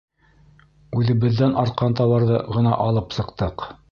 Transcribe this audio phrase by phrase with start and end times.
[0.99, 3.71] —Үҙебеҙҙән артҡан тауарҙы ғына алып сыҡтыҡ.